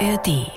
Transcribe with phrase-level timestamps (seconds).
[0.00, 0.50] ARD.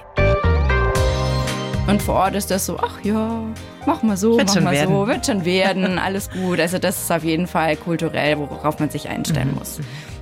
[1.88, 3.42] Und vor Ort ist das so, ach ja,
[3.86, 4.90] mach mal so, Wird mach mal werden.
[4.96, 6.60] so, wird schon werden, alles gut.
[6.60, 9.56] Also das ist auf jeden Fall kulturell, worauf man sich einstellen Mhm.
[9.60, 9.80] muss.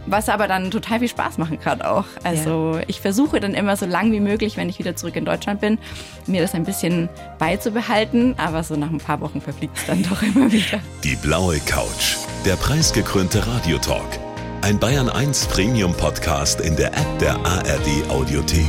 [0.08, 2.06] Was aber dann total viel Spaß machen kann auch.
[2.24, 5.62] Also ich versuche dann immer so lang wie möglich, wenn ich wieder zurück in Deutschland
[5.62, 5.78] bin,
[6.26, 7.08] mir das ein bisschen
[7.38, 8.34] beizubehalten.
[8.40, 10.80] Aber so nach ein paar Wochen verfliegt es dann doch immer wieder.
[11.04, 12.16] Die blaue Couch.
[12.46, 14.20] Der preisgekrönte Radiotalk.
[14.64, 18.66] Ein Bayern 1 Premium Podcast in der App der ARD Audiothek.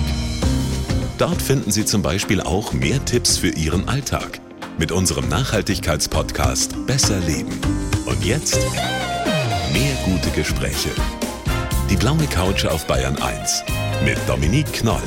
[1.23, 4.41] Dort finden Sie zum Beispiel auch mehr Tipps für Ihren Alltag.
[4.77, 7.61] Mit unserem Nachhaltigkeitspodcast Besser Leben.
[8.07, 8.59] Und jetzt
[9.73, 10.91] mehr gute Gespräche.
[11.89, 13.63] Die blaue Couch auf Bayern 1
[14.05, 15.01] mit Dominique Knoll.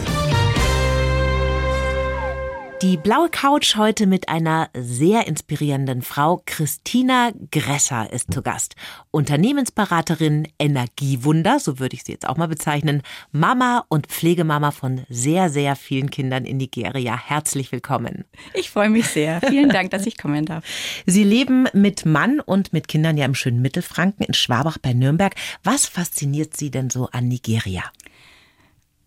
[2.81, 6.41] Die blaue Couch heute mit einer sehr inspirierenden Frau.
[6.45, 8.75] Christina Gresser ist zu Gast.
[9.11, 13.01] Unternehmensberaterin, Energiewunder, so würde ich sie jetzt auch mal bezeichnen.
[13.31, 17.17] Mama und Pflegemama von sehr, sehr vielen Kindern in Nigeria.
[17.17, 18.25] Herzlich willkommen.
[18.53, 19.39] Ich freue mich sehr.
[19.39, 20.65] Vielen Dank, dass ich kommen darf.
[21.05, 25.33] Sie leben mit Mann und mit Kindern ja im schönen Mittelfranken in Schwabach bei Nürnberg.
[25.63, 27.83] Was fasziniert Sie denn so an Nigeria?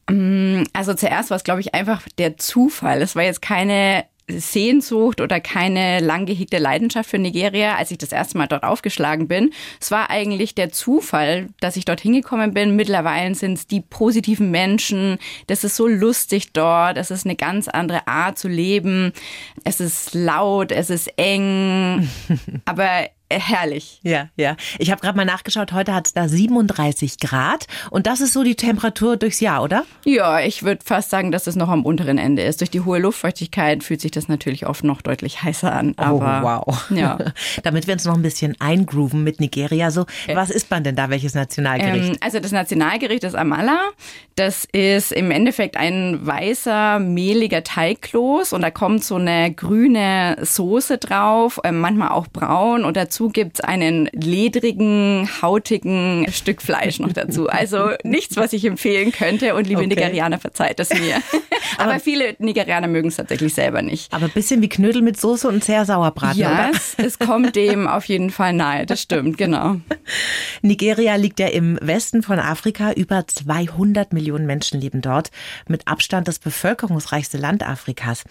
[0.09, 3.03] Also zuerst war es, glaube ich, einfach der Zufall.
[3.03, 8.13] Es war jetzt keine Sehnsucht oder keine lang gehegte Leidenschaft für Nigeria, als ich das
[8.13, 9.53] erste Mal dort aufgeschlagen bin.
[9.81, 12.77] Es war eigentlich der Zufall, dass ich dort hingekommen bin.
[12.77, 15.19] Mittlerweile sind es die positiven Menschen.
[15.47, 16.99] Das ist so lustig dort.
[16.99, 19.13] Es ist eine ganz andere Art zu leben.
[19.65, 22.09] Es ist laut, es ist eng,
[22.65, 24.01] aber herrlich.
[24.03, 24.57] Ja, ja.
[24.79, 28.43] Ich habe gerade mal nachgeschaut, heute hat es da 37 Grad und das ist so
[28.43, 29.85] die Temperatur durchs Jahr, oder?
[30.05, 32.61] Ja, ich würde fast sagen, dass es noch am unteren Ende ist.
[32.61, 35.95] Durch die hohe Luftfeuchtigkeit fühlt sich das natürlich oft noch deutlich heißer an.
[35.97, 36.91] Aber, oh, wow.
[36.91, 37.19] Ja.
[37.63, 41.11] Damit wir uns noch ein bisschen eingrooven mit Nigeria, so, was isst man denn da,
[41.11, 42.11] welches Nationalgericht?
[42.11, 43.79] Ähm, also das Nationalgericht ist Amala.
[44.37, 50.99] Das ist im Endeffekt ein weißer, mehliger Teigkloß und da kommt so eine grüne Soße
[50.99, 57.49] drauf, ähm, manchmal auch braun und dazu gibt's einen ledrigen, hautigen Stück Fleisch noch dazu.
[57.59, 59.89] Also nichts, was ich empfehlen könnte und liebe Okay.
[59.89, 61.17] Nigerianer verzeiht es mir.
[61.79, 64.13] Aber viele Nigerianer mögen es tatsächlich selber nicht.
[64.13, 67.89] Aber ein bisschen wie Knödel mit Soße und sehr Sauerbraten, Ja, es, es kommt dem
[67.89, 69.77] auf jeden Fall nahe, das stimmt, genau.
[70.63, 72.93] Nigeria liegt ja im Westen von Afrika.
[72.93, 75.31] Über 200 Millionen Menschen leben dort.
[75.67, 78.25] Mit Abstand das bevölkerungsreichste Land Afrikas.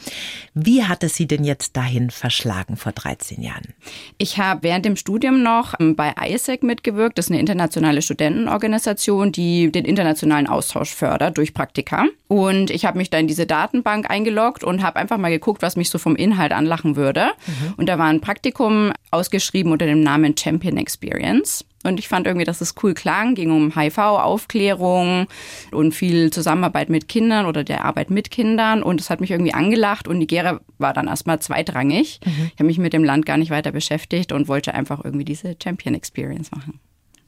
[0.53, 3.73] Wie hat es Sie denn jetzt dahin verschlagen vor 13 Jahren?
[4.17, 7.17] Ich habe während dem Studium noch ähm, bei ISEC mitgewirkt.
[7.17, 12.05] Das ist eine internationale Studentenorganisation, die den internationalen Austausch fördert durch Praktika.
[12.27, 15.77] Und ich habe mich da in diese Datenbank eingeloggt und habe einfach mal geguckt, was
[15.77, 17.29] mich so vom Inhalt anlachen würde.
[17.77, 21.65] Und da war ein Praktikum ausgeschrieben unter dem Namen Champion Experience.
[21.87, 25.27] Und ich fand irgendwie, dass es cool klang, ging um HIV-Aufklärung
[25.71, 28.83] und viel Zusammenarbeit mit Kindern oder der Arbeit mit Kindern.
[28.83, 32.19] Und es hat mich irgendwie angelacht und Nigeria war dann erstmal zweitrangig.
[32.25, 35.55] Ich habe mich mit dem Land gar nicht weiter beschäftigt und wollte einfach irgendwie diese
[35.61, 36.79] Champion Experience machen.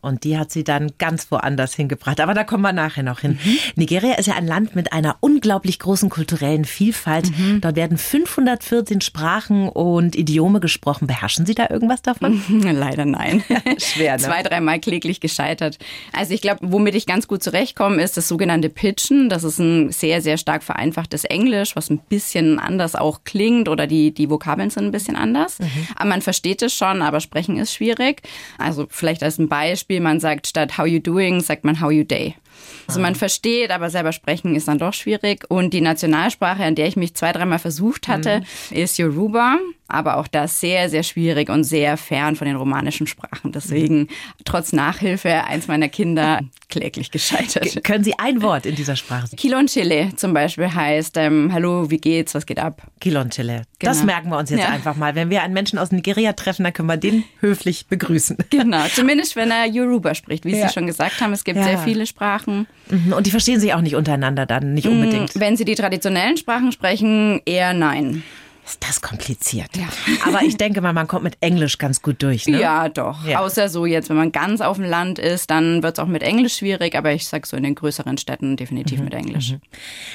[0.01, 2.19] Und die hat sie dann ganz woanders hingebracht.
[2.21, 3.39] Aber da kommen wir nachher noch hin.
[3.43, 3.57] Mhm.
[3.75, 7.29] Nigeria ist ja ein Land mit einer unglaublich großen kulturellen Vielfalt.
[7.37, 7.61] Mhm.
[7.61, 11.07] Dort werden 514 Sprachen und Idiome gesprochen.
[11.07, 12.41] Beherrschen Sie da irgendwas davon?
[12.63, 13.43] Leider nein.
[13.77, 14.23] Schwer, ne?
[14.23, 15.77] Zwei, dreimal kläglich gescheitert.
[16.13, 19.29] Also ich glaube, womit ich ganz gut zurechtkomme, ist das sogenannte Pitchen.
[19.29, 23.87] Das ist ein sehr, sehr stark vereinfachtes Englisch, was ein bisschen anders auch klingt oder
[23.87, 25.57] die, die Vokabeln sind ein bisschen anders.
[25.95, 28.21] Aber man versteht es schon, aber sprechen ist schwierig.
[28.57, 32.03] Also vielleicht als ein Beispiel, man sagt statt how you doing, sagt man how you
[32.03, 32.35] day.
[32.87, 35.45] Also man versteht, aber selber sprechen ist dann doch schwierig.
[35.49, 39.57] Und die Nationalsprache, an der ich mich zwei, dreimal versucht hatte, ist Yoruba.
[39.89, 43.51] Aber auch das sehr, sehr schwierig und sehr fern von den romanischen Sprachen.
[43.51, 44.07] Deswegen,
[44.45, 47.83] trotz Nachhilfe, eins meiner Kinder kläglich gescheitert.
[47.83, 49.35] Können Sie ein Wort in dieser Sprache?
[49.35, 52.83] Kilon Chile zum Beispiel heißt, ähm, hallo, wie geht's, was geht ab?
[52.99, 53.63] Kilonchele.
[53.79, 54.05] Das Genau.
[54.13, 54.69] merken wir uns jetzt Ja.
[54.69, 55.15] einfach mal.
[55.15, 58.37] Wenn wir einen Menschen aus Nigeria treffen, dann können wir den höflich begrüßen.
[58.51, 60.45] Genau, zumindest wenn er Yoruba spricht.
[60.45, 60.67] Wie Ja.
[60.67, 61.63] Sie schon gesagt haben, es gibt Ja.
[61.63, 62.67] sehr viele Sprachen.
[62.89, 65.39] Mhm, Und die verstehen sich auch nicht untereinander dann, nicht unbedingt.
[65.39, 68.21] Wenn Sie die traditionellen Sprachen sprechen, eher nein.
[68.69, 69.71] Ist das kompliziert.
[70.27, 72.45] Aber ich denke mal, man kommt mit Englisch ganz gut durch.
[72.45, 72.61] Ne?
[72.61, 73.25] Ja, doch.
[73.25, 73.39] Ja.
[73.39, 76.21] Außer so jetzt, wenn man ganz auf dem Land ist, dann wird es auch mit
[76.21, 79.55] Englisch schwierig, aber ich sag so in den größeren Städten definitiv mit Englisch.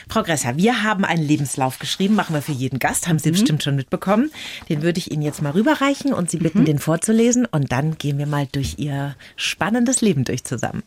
[0.09, 3.65] Frau Gresser, wir haben einen Lebenslauf geschrieben, machen wir für jeden Gast, haben Sie bestimmt
[3.65, 4.31] schon mitbekommen.
[4.69, 8.19] Den würde ich Ihnen jetzt mal rüberreichen und Sie bitten, den vorzulesen und dann gehen
[8.19, 10.85] wir mal durch Ihr spannendes Leben durch zusammen.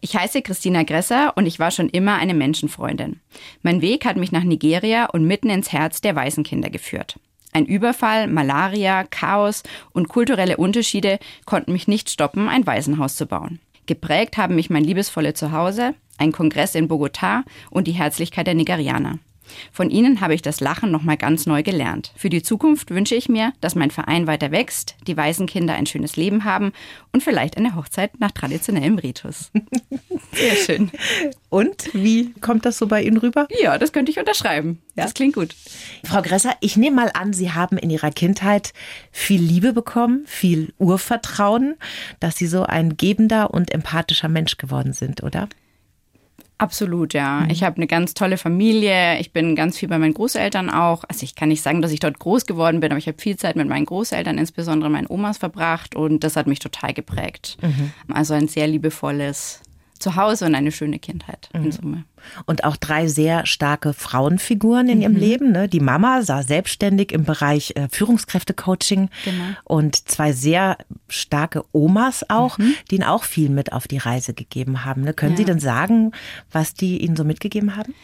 [0.00, 3.20] Ich heiße Christina Gresser und ich war schon immer eine Menschenfreundin.
[3.62, 7.18] Mein Weg hat mich nach Nigeria und mitten ins Herz der Waisenkinder geführt.
[7.52, 9.62] Ein Überfall, Malaria, Chaos
[9.92, 13.58] und kulturelle Unterschiede konnten mich nicht stoppen, ein Waisenhaus zu bauen.
[13.86, 19.18] Geprägt haben mich mein liebesvolle Zuhause, ein Kongress in Bogotá und die Herzlichkeit der Nigerianer.
[19.72, 22.12] Von ihnen habe ich das Lachen nochmal ganz neu gelernt.
[22.16, 26.16] Für die Zukunft wünsche ich mir, dass mein Verein weiter wächst, die Waisenkinder ein schönes
[26.16, 26.72] Leben haben
[27.12, 29.50] und vielleicht eine Hochzeit nach traditionellem Ritus.
[30.32, 30.90] Sehr schön.
[31.48, 33.48] Und wie kommt das so bei Ihnen rüber?
[33.60, 34.80] Ja, das könnte ich unterschreiben.
[34.94, 35.04] Ja.
[35.04, 35.54] Das klingt gut.
[36.04, 38.72] Frau Gresser, ich nehme mal an, Sie haben in Ihrer Kindheit
[39.10, 41.76] viel Liebe bekommen, viel Urvertrauen,
[42.20, 45.48] dass Sie so ein gebender und empathischer Mensch geworden sind, oder?
[46.58, 47.42] Absolut, ja.
[47.42, 47.50] Mhm.
[47.50, 49.18] Ich habe eine ganz tolle Familie.
[49.20, 51.04] Ich bin ganz viel bei meinen Großeltern auch.
[51.08, 53.36] Also ich kann nicht sagen, dass ich dort groß geworden bin, aber ich habe viel
[53.36, 57.58] Zeit mit meinen Großeltern, insbesondere meinen Omas, verbracht und das hat mich total geprägt.
[57.62, 57.92] Mhm.
[58.12, 59.62] Also ein sehr liebevolles
[59.98, 61.64] zu Hause und eine schöne Kindheit mhm.
[61.64, 62.04] in Summe.
[62.46, 65.02] Und auch drei sehr starke Frauenfiguren in mhm.
[65.02, 65.52] ihrem Leben.
[65.52, 65.68] Ne?
[65.68, 69.44] Die Mama sah selbstständig im Bereich äh, Führungskräftecoaching genau.
[69.64, 70.78] und zwei sehr
[71.08, 72.74] starke Omas auch, mhm.
[72.90, 75.02] die ihnen auch viel mit auf die Reise gegeben haben.
[75.02, 75.14] Ne?
[75.14, 75.38] Können ja.
[75.38, 76.12] Sie denn sagen,
[76.52, 77.94] was die Ihnen so mitgegeben haben?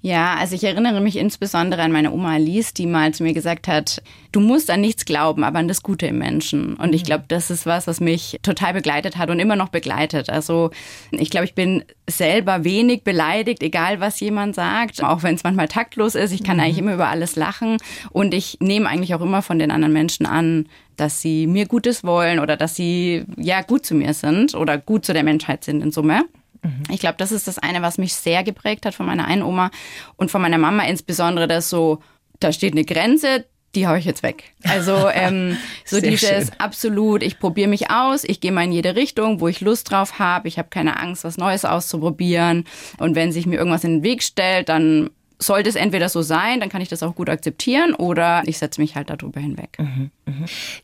[0.00, 3.66] Ja, also ich erinnere mich insbesondere an meine Oma Alice, die mal zu mir gesagt
[3.66, 4.00] hat,
[4.30, 6.74] du musst an nichts glauben, aber an das Gute im Menschen.
[6.74, 7.06] Und ich mhm.
[7.06, 10.30] glaube, das ist was, was mich total begleitet hat und immer noch begleitet.
[10.30, 10.70] Also
[11.10, 15.66] ich glaube, ich bin selber wenig beleidigt, egal was jemand sagt, auch wenn es manchmal
[15.66, 16.30] taktlos ist.
[16.30, 16.62] Ich kann mhm.
[16.62, 17.78] eigentlich immer über alles lachen
[18.10, 22.04] und ich nehme eigentlich auch immer von den anderen Menschen an, dass sie mir Gutes
[22.04, 25.82] wollen oder dass sie ja gut zu mir sind oder gut zu der Menschheit sind
[25.82, 26.24] in Summe.
[26.62, 26.82] Mhm.
[26.90, 29.70] Ich glaube, das ist das eine, was mich sehr geprägt hat von meiner einen Oma
[30.16, 32.00] und von meiner Mama insbesondere, dass so,
[32.40, 34.54] da steht eine Grenze, die haue ich jetzt weg.
[34.64, 36.50] Also ähm, so dieses schön.
[36.58, 40.18] absolut, ich probiere mich aus, ich gehe mal in jede Richtung, wo ich Lust drauf
[40.18, 42.64] habe, ich habe keine Angst, was Neues auszuprobieren.
[42.98, 46.60] Und wenn sich mir irgendwas in den Weg stellt, dann sollte es entweder so sein,
[46.60, 49.76] dann kann ich das auch gut akzeptieren, oder ich setze mich halt darüber hinweg.
[49.78, 50.10] Mhm, mh.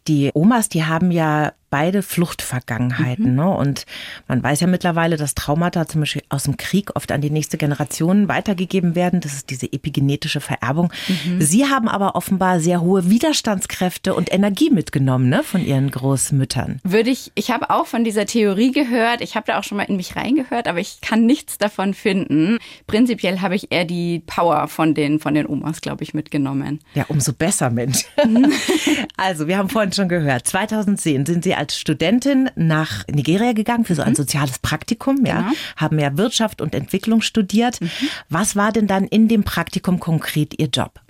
[0.08, 3.30] Die Omas, die haben ja beide Fluchtvergangenheiten.
[3.30, 3.34] Mhm.
[3.34, 3.48] Ne?
[3.48, 3.84] Und
[4.28, 7.58] man weiß ja mittlerweile, dass Traumata zum Beispiel aus dem Krieg oft an die nächste
[7.58, 9.20] Generation weitergegeben werden.
[9.20, 10.92] Das ist diese epigenetische Vererbung.
[11.08, 11.40] Mhm.
[11.40, 15.42] Sie haben aber offenbar sehr hohe Widerstandskräfte und Energie mitgenommen ne?
[15.42, 16.78] von ihren Großmüttern.
[16.84, 19.20] Würde ich, ich habe auch von dieser Theorie gehört.
[19.20, 22.58] Ich habe da auch schon mal in mich reingehört, aber ich kann nichts davon finden.
[22.86, 26.78] Prinzipiell habe ich eher die Power von den, von den Omas, glaube ich, mitgenommen.
[26.94, 28.04] Ja, umso besser, Mensch.
[29.16, 33.84] also, wir haben vorhin schon gehört, 2010 sind Sie als als Studentin nach Nigeria gegangen
[33.84, 34.16] für so ein mhm.
[34.16, 35.52] soziales Praktikum, ja, genau.
[35.76, 37.80] haben ja Wirtschaft und Entwicklung studiert.
[37.80, 37.90] Mhm.
[38.28, 41.00] Was war denn dann in dem Praktikum konkret Ihr Job?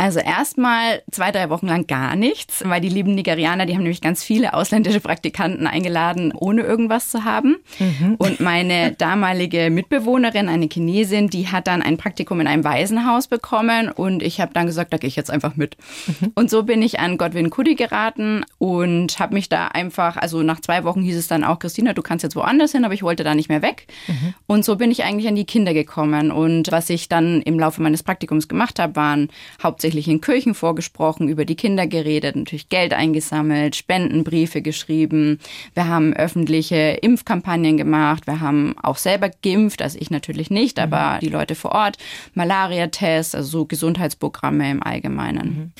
[0.00, 4.00] Also erstmal zwei, drei Wochen lang gar nichts, weil die lieben Nigerianer, die haben nämlich
[4.00, 7.58] ganz viele ausländische Praktikanten eingeladen, ohne irgendwas zu haben.
[7.78, 8.14] Mhm.
[8.16, 13.90] Und meine damalige Mitbewohnerin, eine Chinesin, die hat dann ein Praktikum in einem Waisenhaus bekommen
[13.90, 15.76] und ich habe dann gesagt, da gehe ich jetzt einfach mit.
[16.06, 16.32] Mhm.
[16.34, 20.60] Und so bin ich an Godwin Kudi geraten und habe mich da einfach, also nach
[20.60, 23.22] zwei Wochen hieß es dann auch, Christina, du kannst jetzt woanders hin, aber ich wollte
[23.22, 23.86] da nicht mehr weg.
[24.06, 24.32] Mhm.
[24.46, 26.30] Und so bin ich eigentlich an die Kinder gekommen.
[26.30, 29.28] Und was ich dann im Laufe meines Praktikums gemacht habe, waren
[29.62, 35.40] hauptsächlich hauptsächlich in Kirchen vorgesprochen, über die Kinder geredet, natürlich Geld eingesammelt, Spendenbriefe geschrieben.
[35.74, 38.28] Wir haben öffentliche Impfkampagnen gemacht.
[38.28, 40.84] Wir haben auch selber geimpft, also ich natürlich nicht, mhm.
[40.84, 41.96] aber die Leute vor Ort.
[42.34, 45.48] Malaria-Tests, also so Gesundheitsprogramme im Allgemeinen.
[45.48, 45.72] Mhm.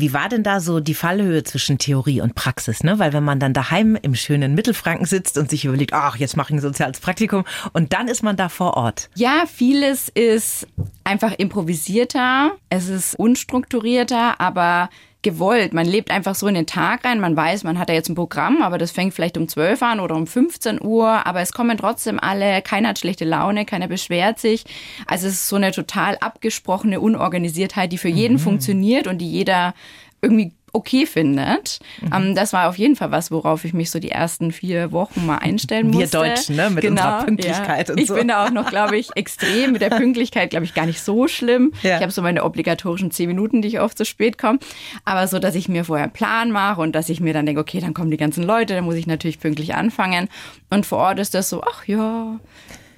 [0.00, 2.82] Wie war denn da so die Fallhöhe zwischen Theorie und Praxis?
[2.82, 2.98] Ne?
[2.98, 6.52] Weil wenn man dann daheim im schönen Mittelfranken sitzt und sich überlegt, ach, jetzt mache
[6.52, 9.10] ich ein soziales Praktikum und dann ist man da vor Ort.
[9.14, 10.66] Ja, vieles ist
[11.04, 14.90] einfach improvisierter, es ist unstrukturierter, aber
[15.22, 15.72] gewollt.
[15.72, 17.20] Man lebt einfach so in den Tag rein.
[17.20, 20.00] Man weiß, man hat ja jetzt ein Programm, aber das fängt vielleicht um 12 an
[20.00, 21.26] oder um 15 Uhr.
[21.26, 22.62] Aber es kommen trotzdem alle.
[22.62, 24.64] Keiner hat schlechte Laune, keiner beschwert sich.
[25.06, 28.40] Also es ist so eine total abgesprochene Unorganisiertheit, die für jeden mhm.
[28.40, 29.74] funktioniert und die jeder
[30.20, 31.78] irgendwie okay findet.
[32.00, 32.12] Mhm.
[32.14, 35.26] Ähm, das war auf jeden Fall was, worauf ich mich so die ersten vier Wochen
[35.26, 36.20] mal einstellen musste.
[36.20, 36.70] Wir Deutschen, ne?
[36.70, 37.94] Mit genau, unserer Pünktlichkeit ja.
[37.94, 38.14] und ich so.
[38.14, 41.00] Ich bin da auch noch, glaube ich, extrem mit der Pünktlichkeit, glaube ich, gar nicht
[41.00, 41.72] so schlimm.
[41.82, 41.96] Ja.
[41.96, 44.58] Ich habe so meine obligatorischen zehn Minuten, die ich oft zu spät komme.
[45.04, 47.60] Aber so, dass ich mir vorher einen Plan mache und dass ich mir dann denke,
[47.60, 50.28] okay, dann kommen die ganzen Leute, dann muss ich natürlich pünktlich anfangen.
[50.70, 52.38] Und vor Ort ist das so, ach ja,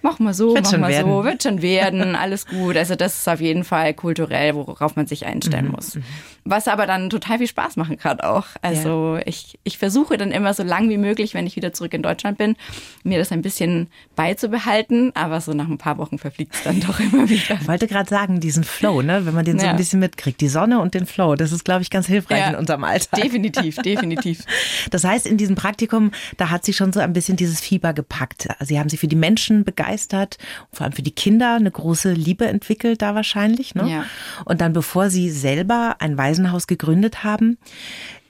[0.03, 1.11] mach mal so, wird mach mal werden.
[1.11, 2.77] so, wird schon werden, alles gut.
[2.77, 5.73] Also das ist auf jeden Fall kulturell, worauf man sich einstellen mhm.
[5.73, 5.99] muss.
[6.45, 8.47] Was aber dann total viel Spaß machen kann auch.
[8.63, 9.23] Also ja.
[9.27, 12.39] ich, ich versuche dann immer so lang wie möglich, wenn ich wieder zurück in Deutschland
[12.39, 12.57] bin,
[13.03, 15.13] mir das ein bisschen beizubehalten.
[15.15, 17.59] Aber so nach ein paar Wochen verfliegt es dann doch immer wieder.
[17.61, 19.27] Ich wollte gerade sagen, diesen Flow, ne?
[19.27, 19.73] wenn man den so ja.
[19.73, 20.41] ein bisschen mitkriegt.
[20.41, 22.51] Die Sonne und den Flow, das ist, glaube ich, ganz hilfreich ja.
[22.51, 23.21] in unserem Alltag.
[23.21, 24.45] Definitiv, definitiv.
[24.91, 28.49] Das heißt, in diesem Praktikum, da hat sie schon so ein bisschen dieses Fieber gepackt.
[28.61, 30.39] Sie haben sich für die Menschen begeistert,
[30.73, 33.75] vor allem für die Kinder eine große Liebe entwickelt da wahrscheinlich.
[33.75, 33.91] Ne?
[33.91, 34.05] Ja.
[34.45, 37.59] Und dann, bevor sie selber ein Waisenhaus gegründet haben,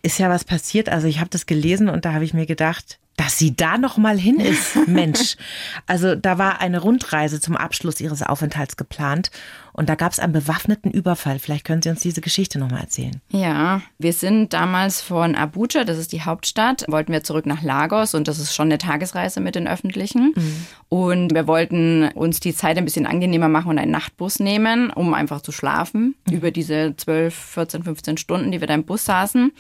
[0.02, 0.88] ist ja was passiert.
[0.88, 3.98] Also ich habe das gelesen und da habe ich mir gedacht, dass sie da noch
[3.98, 5.36] mal hin ist, Mensch.
[5.86, 9.30] Also da war eine Rundreise zum Abschluss ihres Aufenthalts geplant
[9.72, 11.38] und da gab es einen bewaffneten Überfall.
[11.38, 13.20] Vielleicht können Sie uns diese Geschichte noch mal erzählen.
[13.30, 18.14] Ja, wir sind damals von Abuja, das ist die Hauptstadt, wollten wir zurück nach Lagos
[18.14, 20.32] und das ist schon eine Tagesreise mit den Öffentlichen.
[20.34, 20.66] Mhm.
[20.88, 25.14] Und wir wollten uns die Zeit ein bisschen angenehmer machen und einen Nachtbus nehmen, um
[25.14, 26.34] einfach zu schlafen mhm.
[26.34, 29.52] über diese 12, 14, 15 Stunden, die wir da im Bus saßen.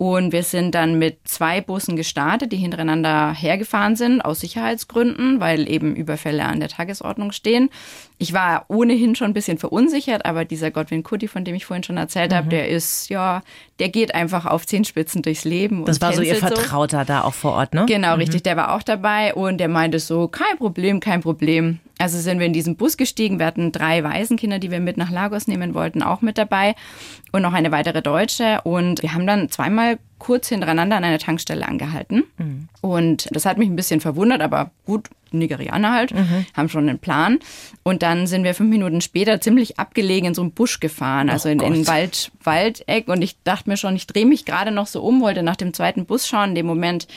[0.00, 5.68] Und wir sind dann mit zwei Bussen gestartet, die hintereinander hergefahren sind, aus Sicherheitsgründen, weil
[5.68, 7.68] eben Überfälle an der Tagesordnung stehen.
[8.16, 11.82] Ich war ohnehin schon ein bisschen verunsichert, aber dieser Godwin Cuddy, von dem ich vorhin
[11.82, 12.36] schon erzählt mhm.
[12.36, 13.42] habe, der ist, ja,
[13.78, 15.84] der geht einfach auf Zehenspitzen durchs Leben.
[15.84, 17.04] Das war so Ihr Vertrauter so.
[17.04, 17.84] da auch vor Ort, ne?
[17.86, 18.20] Genau, mhm.
[18.20, 18.42] richtig.
[18.42, 21.78] Der war auch dabei und der meinte so, kein Problem, kein Problem.
[22.00, 23.38] Also sind wir in diesen Bus gestiegen.
[23.38, 26.74] Wir hatten drei Waisenkinder, die wir mit nach Lagos nehmen wollten, auch mit dabei
[27.30, 28.62] und noch eine weitere Deutsche.
[28.64, 32.24] Und wir haben dann zweimal kurz hintereinander an einer Tankstelle angehalten.
[32.38, 32.68] Mhm.
[32.80, 36.46] Und das hat mich ein bisschen verwundert, aber gut, Nigerianer halt, mhm.
[36.56, 37.38] haben schon einen Plan.
[37.82, 41.48] Und dann sind wir fünf Minuten später ziemlich abgelegen in so einen Busch gefahren, also
[41.48, 43.08] oh in, in Wald, Waldeck.
[43.08, 45.74] Und ich dachte mir schon, ich drehe mich gerade noch so um, wollte nach dem
[45.74, 46.50] zweiten Bus schauen.
[46.50, 47.08] In dem Moment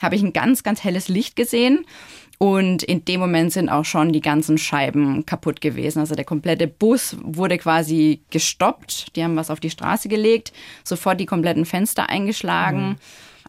[0.00, 1.84] habe ich ein ganz, ganz helles Licht gesehen.
[2.38, 5.98] Und in dem Moment sind auch schon die ganzen Scheiben kaputt gewesen.
[5.98, 9.16] Also der komplette Bus wurde quasi gestoppt.
[9.16, 10.52] Die haben was auf die Straße gelegt,
[10.84, 12.90] sofort die kompletten Fenster eingeschlagen.
[12.90, 12.96] Mhm.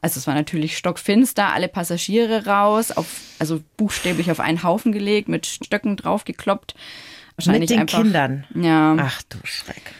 [0.01, 5.27] Also es war natürlich stockfinster, alle Passagiere raus, auf, also buchstäblich auf einen Haufen gelegt,
[5.27, 6.73] mit Stöcken draufgekloppt.
[7.35, 8.45] Wahrscheinlich mit den einfach, Kindern.
[8.55, 8.95] Ja.
[8.97, 9.93] Ach du Schreck.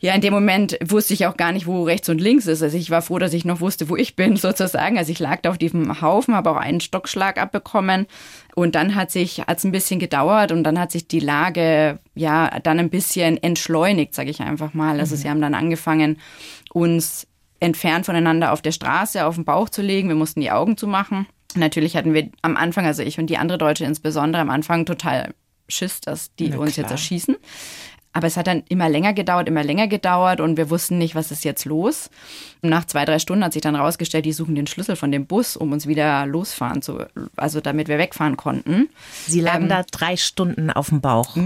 [0.00, 2.62] Ja, in dem Moment wusste ich auch gar nicht, wo rechts und links ist.
[2.62, 4.96] Also ich war froh, dass ich noch wusste, wo ich bin, sozusagen.
[4.96, 8.06] Also ich lag da auf diesem Haufen, habe auch einen Stockschlag abbekommen.
[8.54, 11.98] Und dann hat sich, hat es ein bisschen gedauert und dann hat sich die Lage
[12.14, 15.00] ja dann ein bisschen entschleunigt, sage ich einfach mal.
[15.00, 15.20] Also mhm.
[15.20, 16.18] sie haben dann angefangen,
[16.72, 17.26] uns
[17.60, 20.08] entfernt voneinander auf der Straße auf den Bauch zu legen.
[20.08, 21.26] Wir mussten die Augen zumachen.
[21.56, 25.34] Natürlich hatten wir am Anfang, also ich und die andere Deutsche insbesondere am Anfang total
[25.68, 27.36] Schiss, dass die uns jetzt erschießen.
[28.18, 31.30] Aber es hat dann immer länger gedauert, immer länger gedauert und wir wussten nicht, was
[31.30, 32.10] ist jetzt los.
[32.62, 35.26] Und nach zwei, drei Stunden hat sich dann rausgestellt, die suchen den Schlüssel von dem
[35.26, 36.98] Bus, um uns wieder losfahren zu,
[37.36, 38.88] also damit wir wegfahren konnten.
[39.28, 41.36] Sie lagen ähm, da drei Stunden auf dem Bauch.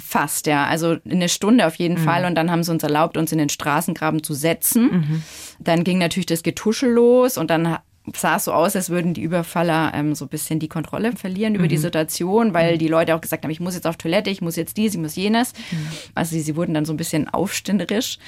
[0.00, 0.66] Fast, ja.
[0.66, 2.04] Also eine Stunde auf jeden mhm.
[2.04, 2.24] Fall.
[2.24, 4.92] Und dann haben sie uns erlaubt, uns in den Straßengraben zu setzen.
[4.92, 5.22] Mhm.
[5.58, 7.78] Dann ging natürlich das Getuschel los und dann
[8.14, 11.54] sah es so aus, als würden die Überfaller ähm, so ein bisschen die Kontrolle verlieren
[11.54, 11.68] über mhm.
[11.68, 12.78] die Situation, weil mhm.
[12.78, 15.00] die Leute auch gesagt haben, ich muss jetzt auf Toilette, ich muss jetzt dies, ich
[15.00, 15.52] muss jenes.
[15.70, 15.86] Mhm.
[16.14, 18.18] Also sie, sie wurden dann so ein bisschen aufständerisch.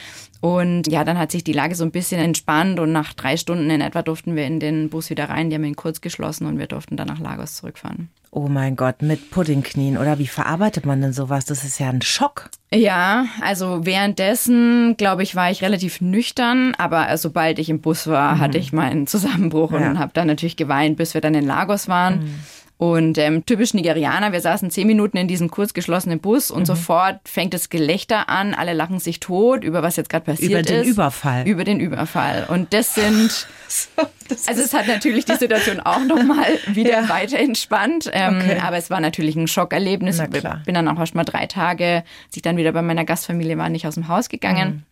[0.40, 3.71] Und ja, dann hat sich die Lage so ein bisschen entspannt und nach drei Stunden
[3.71, 5.50] in etwa durften wir in den Bus wieder rein.
[5.50, 8.11] Die haben ihn kurz geschlossen und wir durften dann nach Lagos zurückfahren.
[8.37, 11.45] Oh mein Gott, mit Puddingknien oder wie verarbeitet man denn sowas?
[11.45, 12.50] Das ist ja ein Schock.
[12.73, 18.35] Ja, also währenddessen, glaube ich, war ich relativ nüchtern, aber sobald ich im Bus war,
[18.35, 18.41] mhm.
[18.41, 19.88] hatte ich meinen Zusammenbruch ja.
[19.88, 22.25] und habe dann natürlich geweint, bis wir dann in Lagos waren.
[22.25, 22.41] Mhm.
[22.76, 26.66] Und ähm, typisch Nigerianer, wir saßen zehn Minuten in diesem kurz geschlossenen Bus und mhm.
[26.66, 30.71] sofort fängt das Gelächter an, alle lachen sich tot über was jetzt gerade passiert ist.
[30.71, 31.47] Über den Überfall.
[31.47, 32.47] Über den Überfall.
[32.49, 33.47] Und das sind,
[34.49, 37.09] also es hat natürlich die Situation auch nochmal wieder ja.
[37.09, 38.59] weiter entspannt, ähm, okay.
[38.61, 40.19] aber es war natürlich ein Schockerlebnis.
[40.19, 43.57] Ich bin dann auch erst mal drei Tage, als ich dann wieder bei meiner Gastfamilie
[43.57, 44.85] war, nicht aus dem Haus gegangen.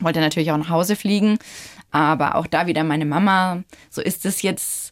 [0.00, 0.04] Mhm.
[0.04, 1.38] Wollte natürlich auch nach Hause fliegen,
[1.92, 4.87] aber auch da wieder meine Mama, so ist es jetzt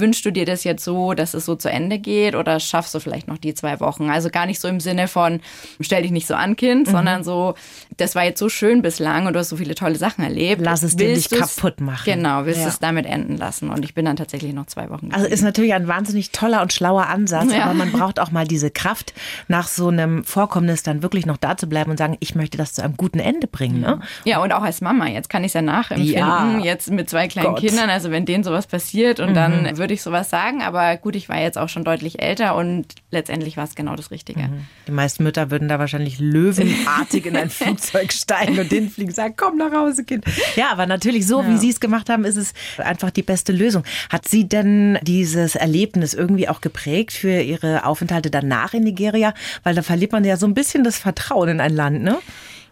[0.00, 3.00] wünschst du dir das jetzt so, dass es so zu Ende geht oder schaffst du
[3.00, 4.10] vielleicht noch die zwei Wochen?
[4.10, 5.40] Also gar nicht so im Sinne von,
[5.80, 6.90] stell dich nicht so an, Kind, mhm.
[6.90, 7.54] sondern so,
[7.96, 10.62] das war jetzt so schön bislang und du hast so viele tolle Sachen erlebt.
[10.62, 12.04] Lass es dir nicht kaputt machen.
[12.04, 12.68] Genau, willst ja.
[12.68, 13.70] es damit enden lassen.
[13.70, 15.10] Und ich bin dann tatsächlich noch zwei Wochen.
[15.12, 17.64] Also ist natürlich ein wahnsinnig toller und schlauer Ansatz, ja.
[17.64, 19.14] aber man braucht auch mal diese Kraft,
[19.48, 22.72] nach so einem Vorkommnis dann wirklich noch da zu bleiben und sagen, ich möchte das
[22.72, 23.80] zu einem guten Ende bringen.
[23.80, 24.00] Ne?
[24.24, 26.58] Ja, und auch als Mama, jetzt kann ich es ja nachempfinden, ja.
[26.58, 27.60] jetzt mit zwei kleinen Gott.
[27.60, 29.34] Kindern, also wenn denen sowas passiert und mhm.
[29.34, 32.86] dann würde ich sowas sagen, aber gut, ich war jetzt auch schon deutlich älter und
[33.10, 34.40] letztendlich war es genau das Richtige.
[34.40, 34.66] Mhm.
[34.86, 39.34] Die meisten Mütter würden da wahrscheinlich löwenartig in ein Flugzeug steigen und den fliegen, sagen,
[39.36, 40.24] komm nach Hause, Kind.
[40.56, 41.48] Ja, aber natürlich so, ja.
[41.48, 43.84] wie Sie es gemacht haben, ist es einfach die beste Lösung.
[44.10, 49.34] Hat Sie denn dieses Erlebnis irgendwie auch geprägt für Ihre Aufenthalte danach in Nigeria?
[49.62, 52.18] Weil da verliert man ja so ein bisschen das Vertrauen in ein Land, ne?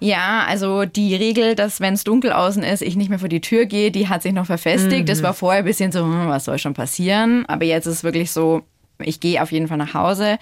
[0.00, 3.40] Ja, also die Regel, dass wenn es dunkel außen ist, ich nicht mehr vor die
[3.40, 5.02] Tür gehe, die hat sich noch verfestigt.
[5.02, 5.06] Mhm.
[5.06, 7.44] Das war vorher ein bisschen so, hm, was soll schon passieren?
[7.46, 8.62] Aber jetzt ist es wirklich so,
[9.00, 10.38] ich gehe auf jeden Fall nach Hause.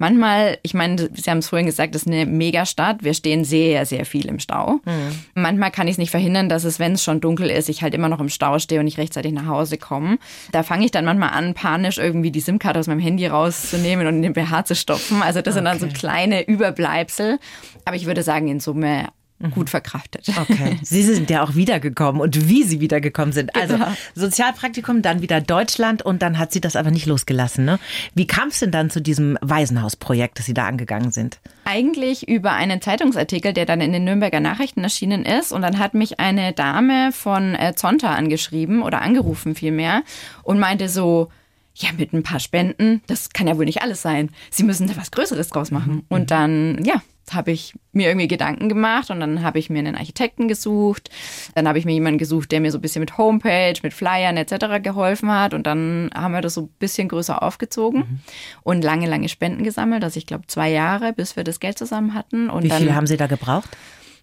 [0.00, 3.04] Manchmal, ich meine, Sie haben es vorhin gesagt, das ist eine Megastadt.
[3.04, 4.80] Wir stehen sehr, sehr viel im Stau.
[4.86, 5.24] Mhm.
[5.34, 7.92] Manchmal kann ich es nicht verhindern, dass es, wenn es schon dunkel ist, ich halt
[7.92, 10.16] immer noch im Stau stehe und nicht rechtzeitig nach Hause komme.
[10.52, 14.14] Da fange ich dann manchmal an, panisch irgendwie die SIM-Karte aus meinem Handy rauszunehmen und
[14.16, 15.20] in den BH zu stopfen.
[15.20, 15.58] Also das okay.
[15.58, 17.38] sind dann so kleine Überbleibsel.
[17.84, 19.08] Aber ich würde sagen, in Summe.
[19.48, 20.28] Gut verkraftet.
[20.28, 20.78] Okay.
[20.82, 23.54] Sie sind ja auch wiedergekommen und wie Sie wiedergekommen sind.
[23.56, 23.88] Also genau.
[24.14, 27.64] Sozialpraktikum, dann wieder Deutschland und dann hat sie das aber nicht losgelassen.
[27.64, 27.78] Ne?
[28.14, 31.38] Wie kam es denn dann zu diesem Waisenhausprojekt, das Sie da angegangen sind?
[31.64, 35.52] Eigentlich über einen Zeitungsartikel, der dann in den Nürnberger Nachrichten erschienen ist.
[35.52, 40.02] Und dann hat mich eine Dame von äh, Zonta angeschrieben oder angerufen vielmehr
[40.42, 41.30] und meinte so,
[41.74, 44.30] ja, mit ein paar Spenden, das kann ja wohl nicht alles sein.
[44.50, 45.94] Sie müssen da was Größeres draus machen.
[45.94, 46.02] Mhm.
[46.08, 47.00] Und dann, ja,
[47.34, 51.10] habe ich mir irgendwie Gedanken gemacht und dann habe ich mir einen Architekten gesucht.
[51.54, 54.36] Dann habe ich mir jemanden gesucht, der mir so ein bisschen mit Homepage, mit Flyern
[54.36, 54.82] etc.
[54.82, 55.54] geholfen hat.
[55.54, 58.20] Und dann haben wir das so ein bisschen größer aufgezogen mhm.
[58.62, 60.04] und lange, lange Spenden gesammelt.
[60.04, 62.50] Also ich glaube zwei Jahre, bis wir das Geld zusammen hatten.
[62.50, 63.76] Und Wie viele haben Sie da gebraucht?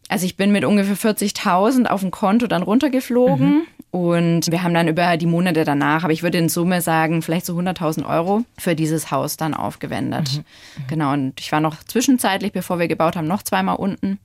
[0.10, 3.62] Also ich bin mit ungefähr 40.000 auf dem Konto dann runtergeflogen mhm.
[3.98, 7.46] Und wir haben dann über die Monate danach, aber ich würde in Summe sagen, vielleicht
[7.46, 10.32] so 100.000 Euro für dieses Haus dann aufgewendet.
[10.32, 10.38] Mhm.
[10.38, 10.88] mhm.
[10.88, 14.20] Genau, und ich war noch zwischenzeitlich, bevor wir gebaut haben, noch zweimal unten.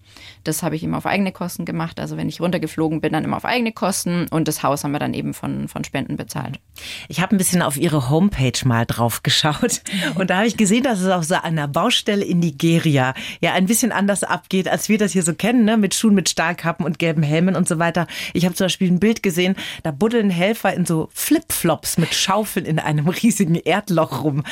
[0.44, 1.98] Das habe ich immer auf eigene Kosten gemacht.
[1.98, 4.98] Also wenn ich runtergeflogen bin, dann immer auf eigene Kosten und das Haus haben wir
[4.98, 6.60] dann eben von, von Spenden bezahlt.
[7.08, 9.82] Ich habe ein bisschen auf Ihre Homepage mal drauf geschaut
[10.14, 13.66] und da habe ich gesehen, dass es auf so einer Baustelle in Nigeria ja ein
[13.66, 15.64] bisschen anders abgeht, als wir das hier so kennen.
[15.64, 15.72] Ne?
[15.72, 18.06] ne, mit Schuhen mit Stahlkappen und gelben Helmen und so weiter.
[18.32, 22.66] Ich habe zum Beispiel ein Bild gesehen, da buddeln Helfer in so Flipflops mit Schaufeln
[22.66, 24.42] in einem riesigen Erdloch rum.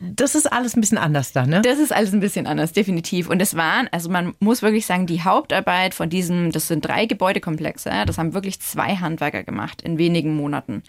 [0.00, 1.62] Das ist alles ein bisschen anders da, ne?
[1.62, 3.28] Das ist alles ein bisschen anders, definitiv.
[3.28, 7.06] Und es waren, also man muss wirklich sagen, die Hauptarbeit von diesem, das sind drei
[7.06, 10.82] Gebäudekomplexe, das haben wirklich zwei Handwerker gemacht in wenigen Monaten.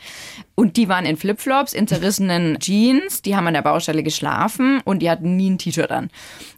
[0.56, 5.00] Und die waren in Flipflops, in zerrissenen Jeans, die haben an der Baustelle geschlafen und
[5.00, 6.10] die hatten nie ein T-Shirt an.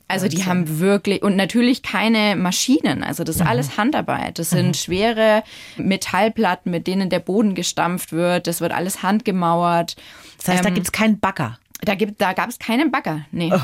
[0.08, 3.04] Also die haben wirklich und natürlich keine Maschinen.
[3.04, 3.48] Also das ist mhm.
[3.48, 4.38] alles Handarbeit.
[4.38, 4.74] Das sind mhm.
[4.74, 5.44] schwere
[5.78, 8.48] Metallplatten, mit denen der Boden gestampft wird.
[8.48, 9.96] Das wird alles handgemauert.
[10.38, 11.58] Das heißt, ähm, da gibt es keinen Bagger.
[11.82, 13.26] Da, gibt, da gab es keinen Bagger.
[13.32, 13.52] Nee.
[13.54, 13.60] Oh.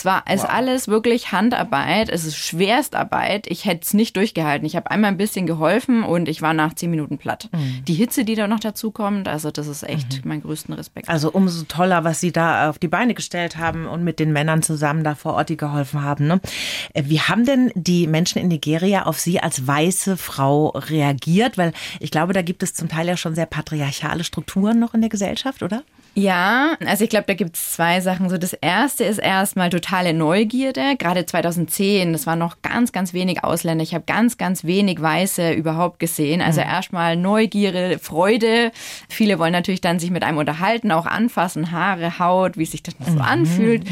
[0.00, 0.50] Es war es wow.
[0.50, 3.46] alles wirklich Handarbeit, es ist Schwerstarbeit.
[3.48, 4.64] Ich hätte es nicht durchgehalten.
[4.66, 7.50] Ich habe einmal ein bisschen geholfen und ich war nach zehn Minuten platt.
[7.52, 7.84] Mhm.
[7.84, 10.28] Die Hitze, die da noch dazu kommt, also das ist echt mhm.
[10.28, 11.10] mein größten Respekt.
[11.10, 14.62] Also umso toller, was Sie da auf die Beine gestellt haben und mit den Männern
[14.62, 16.26] zusammen da vor Ort, die geholfen haben.
[16.26, 16.40] Ne?
[16.94, 21.58] Äh, wie haben denn die Menschen in Nigeria auf Sie als weiße Frau reagiert?
[21.58, 25.02] Weil ich glaube, da gibt es zum Teil ja schon sehr patriarchale Strukturen noch in
[25.02, 25.82] der Gesellschaft, oder?
[26.14, 28.28] Ja, also ich glaube, da gibt es zwei Sachen.
[28.28, 30.96] So das erste ist erstmal totale Neugierde.
[30.98, 33.84] Gerade 2010, das waren noch ganz, ganz wenig Ausländer.
[33.84, 36.42] Ich habe ganz, ganz wenig Weiße überhaupt gesehen.
[36.42, 36.66] Also mhm.
[36.66, 38.72] erstmal Neugierde, Freude.
[39.08, 42.94] Viele wollen natürlich dann sich mit einem unterhalten, auch anfassen, Haare, Haut, wie sich das
[43.06, 43.20] so mhm.
[43.20, 43.84] anfühlt.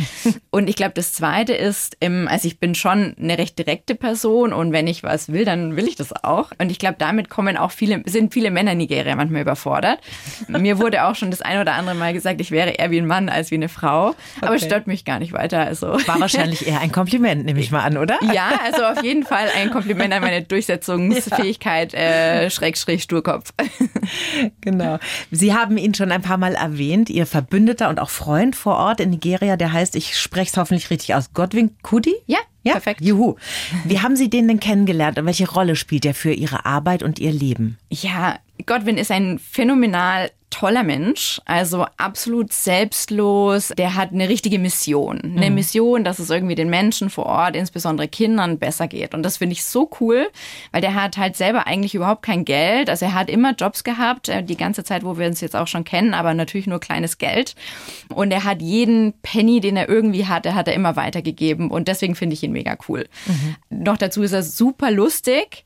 [0.50, 4.72] Und ich glaube, das zweite ist, also ich bin schon eine recht direkte Person und
[4.72, 6.50] wenn ich was will, dann will ich das auch.
[6.58, 10.00] Und ich glaube, damit kommen auch viele, sind viele Männer in Nigeria manchmal überfordert.
[10.48, 12.98] Mir wurde auch schon das ein oder andere Mal mal gesagt, ich wäre eher wie
[12.98, 14.14] ein Mann als wie eine Frau.
[14.40, 14.64] Aber okay.
[14.64, 15.60] stört mich gar nicht weiter.
[15.60, 15.86] Also.
[16.06, 18.18] War wahrscheinlich eher ein Kompliment, nehme ich mal an, oder?
[18.32, 21.98] Ja, also auf jeden Fall ein Kompliment an meine Durchsetzungsfähigkeit, ja.
[21.98, 23.52] äh, Schrägstrich Sturkopf.
[24.62, 24.98] Genau.
[25.30, 29.00] Sie haben ihn schon ein paar Mal erwähnt, Ihr Verbündeter und auch Freund vor Ort
[29.00, 32.14] in Nigeria, der heißt, ich spreche es hoffentlich richtig aus, Godwin Kudi?
[32.26, 33.00] Ja, ja, perfekt.
[33.00, 33.36] Juhu.
[33.84, 37.18] Wie haben Sie den denn kennengelernt und welche Rolle spielt er für Ihre Arbeit und
[37.18, 37.78] Ihr Leben?
[37.90, 43.68] Ja, Godwin ist ein phänomenal toller Mensch, also absolut selbstlos.
[43.76, 45.20] Der hat eine richtige Mission.
[45.22, 45.56] Eine mhm.
[45.56, 49.14] Mission, dass es irgendwie den Menschen vor Ort, insbesondere Kindern, besser geht.
[49.14, 50.28] Und das finde ich so cool,
[50.72, 52.88] weil der hat halt selber eigentlich überhaupt kein Geld.
[52.88, 55.66] Also er hat immer Jobs gehabt, äh, die ganze Zeit, wo wir uns jetzt auch
[55.66, 57.54] schon kennen, aber natürlich nur kleines Geld.
[58.08, 61.70] Und er hat jeden Penny, den er irgendwie hatte, hat er immer weitergegeben.
[61.70, 63.06] Und deswegen finde ich ihn mega cool.
[63.26, 63.84] Mhm.
[63.84, 65.64] Noch dazu ist er super lustig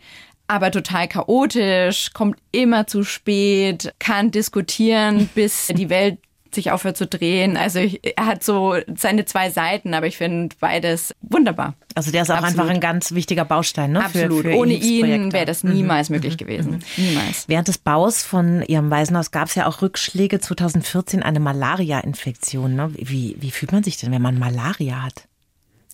[0.52, 6.18] aber total chaotisch, kommt immer zu spät, kann diskutieren, bis die Welt
[6.54, 7.56] sich aufhört zu drehen.
[7.56, 11.74] Also er hat so seine zwei Seiten, aber ich finde beides wunderbar.
[11.94, 12.60] Also der ist auch Absolut.
[12.60, 13.92] einfach ein ganz wichtiger Baustein.
[13.92, 14.04] Ne?
[14.04, 14.42] Absolut.
[14.42, 16.16] Für, für Ohne ihn wäre das niemals mhm.
[16.16, 16.82] möglich gewesen.
[16.96, 17.04] Mhm.
[17.04, 17.48] Niemals.
[17.48, 20.40] Während des Baus von Ihrem Waisenhaus gab es ja auch Rückschläge.
[20.40, 22.74] 2014 eine Malaria-Infektion.
[22.74, 22.90] Ne?
[22.94, 25.28] Wie, wie fühlt man sich denn, wenn man Malaria hat?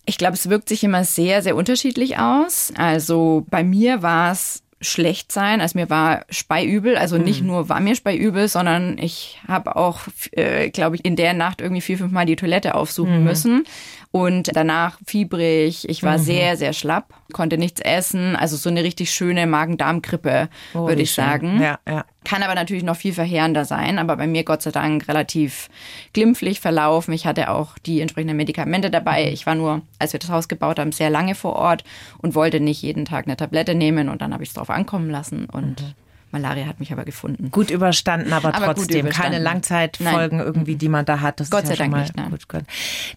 [0.09, 2.73] Ich glaube, es wirkt sich immer sehr, sehr unterschiedlich aus.
[2.75, 5.61] Also bei mir war es schlecht sein.
[5.61, 7.47] Also mir war Speiübel, also nicht mhm.
[7.47, 9.99] nur war mir Speiübel, sondern ich habe auch,
[10.31, 13.23] äh, glaube ich, in der Nacht irgendwie vier, fünf Mal die Toilette aufsuchen mhm.
[13.23, 13.65] müssen
[14.11, 15.87] und danach fiebrig.
[15.87, 16.23] Ich war mhm.
[16.23, 18.35] sehr, sehr schlapp, konnte nichts essen.
[18.35, 21.25] Also so eine richtig schöne Magen-Darm-Grippe, oh, würde ich schön.
[21.25, 21.61] sagen.
[21.61, 22.05] Ja, ja.
[22.25, 25.69] Kann aber natürlich noch viel verheerender sein, aber bei mir Gott sei Dank relativ
[26.13, 27.13] glimpflich verlaufen.
[27.13, 29.25] Ich hatte auch die entsprechenden Medikamente dabei.
[29.25, 29.33] Mhm.
[29.33, 31.83] Ich war nur, als wir das Haus gebaut haben, sehr lange vor Ort
[32.17, 35.09] und wollte nicht jeden Tag eine Tablette nehmen und dann habe ich es drauf ankommen
[35.09, 35.93] lassen und mhm
[36.31, 37.51] Malaria hat mich aber gefunden.
[37.51, 39.31] Gut überstanden, aber, Aber trotzdem überstanden.
[39.31, 40.47] keine Langzeitfolgen Nein.
[40.47, 41.39] irgendwie, die man da hat.
[41.39, 42.29] Das Gott sei ja Dank mal nicht, nein.
[42.29, 42.63] gut.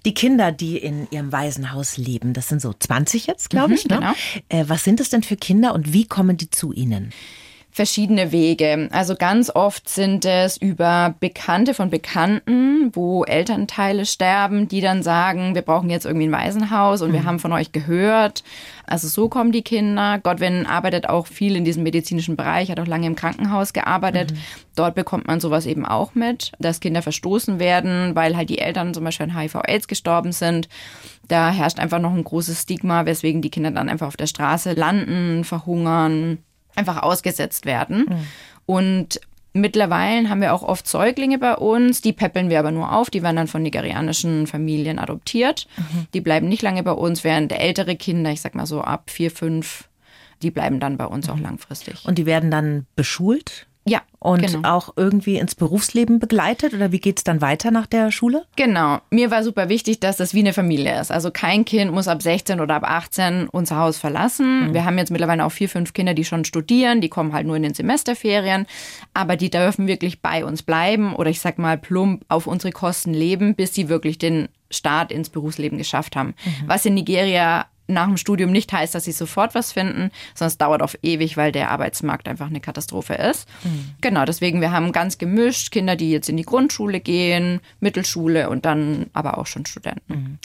[0.04, 3.86] Die Kinder, die in ihrem Waisenhaus leben, das sind so 20 jetzt, glaube ich.
[3.88, 3.96] Ne?
[3.96, 4.12] genau.
[4.48, 7.12] Äh, was sind es denn für Kinder und wie kommen die zu Ihnen?
[7.72, 8.90] Verschiedene Wege.
[8.92, 15.54] Also ganz oft sind es über Bekannte von Bekannten, wo Elternteile sterben, die dann sagen,
[15.54, 18.44] wir brauchen jetzt irgendwie ein Waisenhaus und wir haben von euch gehört.
[18.86, 20.18] Also so kommen die Kinder.
[20.22, 24.34] Godwin arbeitet auch viel in diesem medizinischen Bereich, hat auch lange im Krankenhaus gearbeitet.
[24.76, 28.92] Dort bekommt man sowas eben auch mit, dass Kinder verstoßen werden, weil halt die Eltern
[28.92, 30.68] zum Beispiel an HIV-Aids gestorben sind.
[31.26, 34.74] Da herrscht einfach noch ein großes Stigma, weswegen die Kinder dann einfach auf der Straße
[34.74, 36.38] landen, verhungern,
[36.76, 38.06] einfach ausgesetzt werden.
[38.66, 39.20] Und
[39.52, 43.22] mittlerweile haben wir auch oft Säuglinge bei uns, die peppeln wir aber nur auf, die
[43.22, 45.66] werden dann von nigerianischen Familien adoptiert.
[46.14, 49.30] Die bleiben nicht lange bei uns, während ältere Kinder, ich sag mal so ab vier,
[49.30, 49.88] fünf,
[50.42, 52.04] die bleiben dann bei uns auch langfristig.
[52.04, 54.68] Und die werden dann beschult ja, und genau.
[54.68, 58.44] auch irgendwie ins Berufsleben begleitet oder wie geht's dann weiter nach der Schule?
[58.54, 59.00] Genau.
[59.10, 61.10] Mir war super wichtig, dass das wie eine Familie ist.
[61.10, 64.72] Also kein Kind muss ab 16 oder ab 18 unser Haus verlassen.
[64.72, 67.00] Wir haben jetzt mittlerweile auch vier, fünf Kinder, die schon studieren.
[67.00, 68.66] Die kommen halt nur in den Semesterferien.
[69.14, 73.12] Aber die dürfen wirklich bei uns bleiben oder ich sag mal plump auf unsere Kosten
[73.12, 76.34] leben, bis sie wirklich den Start ins Berufsleben geschafft haben.
[76.66, 80.58] Was in Nigeria nach dem Studium nicht heißt, dass sie sofort was finden, sondern es
[80.58, 83.48] dauert auf ewig, weil der Arbeitsmarkt einfach eine Katastrophe ist.
[84.00, 88.64] Genau, deswegen, wir haben ganz gemischt Kinder, die jetzt in die Grundschule gehen, Mittelschule und
[88.64, 90.38] dann aber auch schon Studenten.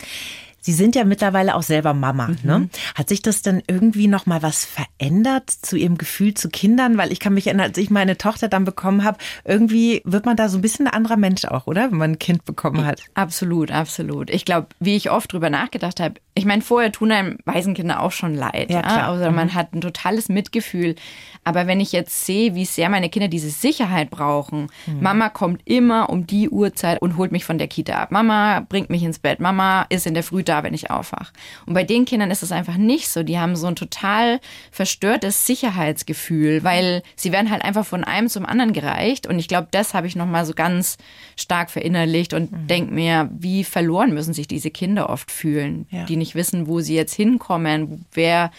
[0.67, 2.27] Sie sind ja mittlerweile auch selber Mama.
[2.27, 2.37] Mhm.
[2.43, 2.69] Ne?
[2.93, 6.97] Hat sich das denn irgendwie noch mal was verändert zu Ihrem Gefühl zu Kindern?
[6.97, 10.35] Weil ich kann mich erinnern, als ich meine Tochter dann bekommen habe, irgendwie wird man
[10.35, 11.89] da so ein bisschen ein anderer Mensch auch, oder?
[11.91, 13.01] Wenn man ein Kind bekommen hat.
[13.13, 14.29] Absolut, absolut.
[14.29, 18.11] Ich glaube, wie ich oft drüber nachgedacht habe, ich meine, vorher tun einem Waisenkinder auch
[18.11, 18.69] schon leid.
[18.69, 19.07] Ja, Ja, klar.
[19.07, 20.95] Also man hat ein totales Mitgefühl.
[21.43, 24.67] Aber wenn ich jetzt sehe, wie sehr meine Kinder diese Sicherheit brauchen,
[24.99, 28.11] Mama kommt immer um die Uhrzeit und holt mich von der Kita ab.
[28.11, 29.39] Mama bringt mich ins Bett.
[29.39, 31.31] Mama ist in der Früh da, wenn ich aufwache.
[31.65, 33.23] Und bei den Kindern ist es einfach nicht so.
[33.23, 34.39] Die haben so ein total
[34.71, 39.27] verstörtes Sicherheitsgefühl, weil sie werden halt einfach von einem zum anderen gereicht.
[39.27, 40.97] Und ich glaube, das habe ich nochmal so ganz
[41.35, 42.67] stark verinnerlicht und Mhm.
[42.67, 46.05] denke mir, wie verloren müssen sich diese Kinder oft fühlen, Ja.
[46.05, 48.51] die nicht wissen, wo sie jetzt hinkommen, wer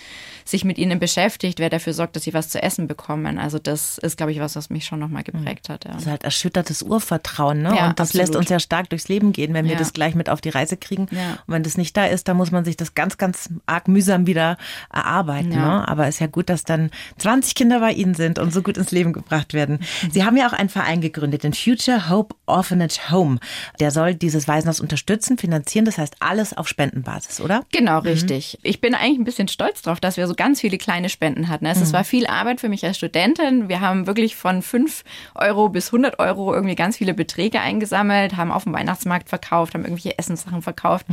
[0.44, 3.38] sich mit ihnen beschäftigt, wer dafür sorgt, dass sie was zu essen bekommen.
[3.38, 5.84] Also das ist, glaube ich, was, was mich schon nochmal geprägt hat.
[5.84, 5.92] Ja.
[5.92, 7.74] Das ist halt erschüttertes Urvertrauen, ne?
[7.76, 8.28] Ja, und das absolut.
[8.28, 10.76] lässt uns ja stark durchs Leben gehen, wenn wir das gleich mit auf die Reise
[10.76, 11.02] kriegen.
[11.02, 11.08] Und
[11.54, 14.58] wenn das nicht da ist, dann muss man sich das ganz, ganz arg mühsam wieder
[14.92, 15.52] erarbeiten.
[15.52, 15.78] Ja.
[15.78, 15.88] Ne?
[15.88, 18.90] Aber ist ja gut, dass dann 20 Kinder bei Ihnen sind und so gut ins
[18.90, 19.80] Leben gebracht werden.
[20.12, 23.38] Sie haben ja auch einen Verein gegründet, den Future Hope Orphanage Home.
[23.80, 25.84] Der soll dieses Waisenhaus unterstützen, finanzieren.
[25.84, 27.64] Das heißt alles auf Spendenbasis, oder?
[27.72, 28.58] Genau, richtig.
[28.62, 31.66] Ich bin eigentlich ein bisschen stolz drauf, dass wir so ganz viele kleine Spenden hatten.
[31.66, 33.68] Also Es war viel Arbeit für mich als Studentin.
[33.68, 38.50] Wir haben wirklich von 5 Euro bis 100 Euro irgendwie ganz viele Beträge eingesammelt, haben
[38.50, 41.06] auf dem Weihnachtsmarkt verkauft, haben irgendwelche Essenssachen verkauft.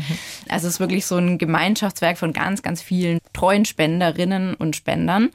[0.55, 5.31] Also es ist wirklich so ein Gemeinschaftswerk von ganz, ganz vielen treuen Spenderinnen und Spendern.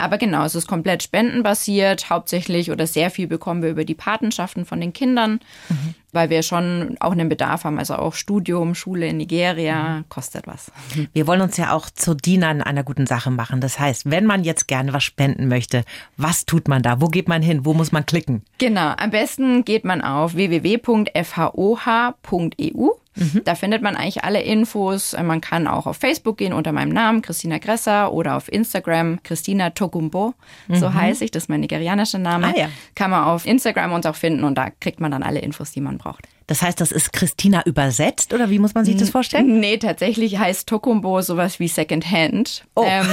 [0.00, 4.64] Aber genau, es ist komplett spendenbasiert, hauptsächlich oder sehr viel bekommen wir über die Patenschaften
[4.64, 5.40] von den Kindern,
[6.12, 7.78] weil wir schon auch einen Bedarf haben.
[7.78, 10.72] Also auch Studium, Schule in Nigeria kostet was.
[11.12, 13.60] Wir wollen uns ja auch zu Dienern einer guten Sache machen.
[13.60, 15.84] Das heißt, wenn man jetzt gerne was spenden möchte,
[16.16, 17.00] was tut man da?
[17.00, 17.64] Wo geht man hin?
[17.64, 18.42] Wo muss man klicken?
[18.58, 21.10] Genau, am besten geht man auf www.fhoh.eu.
[23.44, 25.14] Da findet man eigentlich alle Infos.
[25.20, 29.70] Man kann auch auf Facebook gehen unter meinem Namen, Christina Gresser, oder auf Instagram, Christina
[29.90, 30.34] Tokumbo,
[30.68, 32.48] so heiße ich, das ist mein nigerianischer Name.
[32.48, 32.68] Ah, ja.
[32.94, 35.80] Kann man auf Instagram uns auch finden und da kriegt man dann alle Infos, die
[35.80, 36.28] man braucht.
[36.50, 39.60] Das heißt, das ist Christina übersetzt oder wie muss man sich das vorstellen?
[39.60, 42.64] Nee, tatsächlich heißt Tokumbo sowas wie Second Hand.
[42.74, 42.84] Oh.
[42.84, 43.06] Ähm,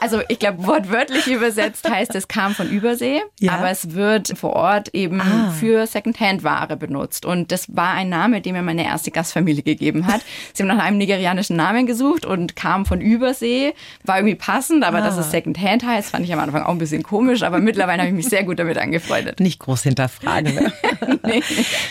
[0.00, 3.54] also ich glaube, wortwörtlich übersetzt heißt es kam von Übersee, Ja.
[3.54, 5.50] aber es wird vor Ort eben Ah.
[5.58, 7.26] für Second Hand Ware benutzt.
[7.26, 10.20] Und das war ein Name, den mir meine erste Gastfamilie gegeben hat.
[10.54, 13.74] Sie haben nach einem nigerianischen Namen gesucht und kam von Übersee.
[14.04, 15.22] War irgendwie passend, aber dass Ah.
[15.22, 18.10] es Second Hand heißt, fand ich am Anfang auch ein bisschen komisch, aber mittlerweile habe
[18.10, 19.40] ich mich sehr gut damit angefreundet.
[19.40, 20.54] Nicht groß hinterfragen.
[20.54, 20.72] Ne?
[21.24, 21.42] Nee.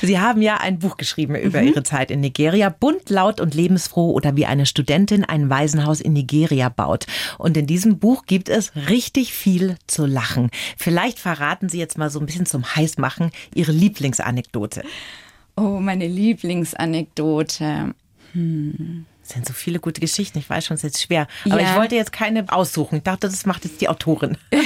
[0.02, 2.70] Sie haben ja ein Buch geschrieben über Ihre Zeit in Nigeria.
[2.70, 7.06] Bunt, laut und lebensfroh oder wie eine Studentin ein Waisenhaus in Nigeria baut.
[7.38, 10.50] Und in diesem Buch gibt es richtig viel zu lachen.
[10.78, 14.84] Vielleicht verraten Sie jetzt mal so ein bisschen zum Heißmachen Ihre Lieblingsanekdote.
[15.56, 17.94] Oh, meine Lieblingsanekdote.
[18.34, 20.38] Es sind so viele gute Geschichten.
[20.40, 21.28] Ich weiß schon, es ist jetzt schwer.
[21.46, 21.72] Aber Ja.
[21.72, 22.98] ich wollte jetzt keine aussuchen.
[22.98, 24.38] Ich dachte, das macht jetzt die Autorin.